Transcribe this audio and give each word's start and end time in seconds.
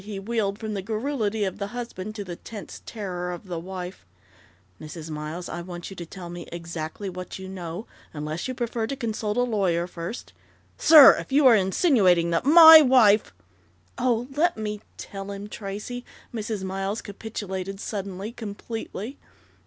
He 0.03 0.17
wheeled 0.17 0.57
from 0.57 0.73
the 0.73 0.81
garrulity 0.81 1.43
of 1.43 1.59
the 1.59 1.67
husband 1.77 2.15
to 2.15 2.23
the 2.23 2.35
tense 2.35 2.81
terror 2.87 3.31
of 3.31 3.45
the 3.45 3.59
wife. 3.59 4.03
"Mrs. 4.81 5.11
Miles, 5.11 5.47
I 5.47 5.61
want 5.61 5.91
you 5.91 5.95
to 5.95 6.07
tell 6.07 6.27
me 6.27 6.47
exactly 6.51 7.07
what 7.07 7.37
you 7.37 7.47
know, 7.47 7.85
unless 8.11 8.47
you 8.47 8.55
prefer 8.55 8.87
to 8.87 8.95
consult 8.95 9.37
a 9.37 9.43
lawyer 9.43 9.85
first" 9.85 10.33
"Sir, 10.79 11.15
if 11.17 11.31
you 11.31 11.45
are 11.45 11.55
insinuating 11.55 12.31
that 12.31 12.45
my 12.45 12.81
wife" 12.81 13.31
"Oh, 13.99 14.27
let 14.31 14.57
me 14.57 14.81
tell 14.97 15.29
him, 15.29 15.47
Tracey," 15.47 16.03
Mrs. 16.33 16.63
Miles 16.63 17.03
capitulated 17.03 17.79
suddenly, 17.79 18.31
completely. 18.31 19.19